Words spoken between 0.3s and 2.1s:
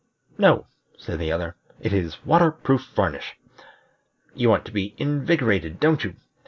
"No," said the other, "it